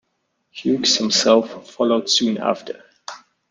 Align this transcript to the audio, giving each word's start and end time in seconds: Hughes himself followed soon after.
Hughes 0.49 0.95
himself 0.97 1.69
followed 1.75 2.09
soon 2.09 2.39
after. 2.39 2.83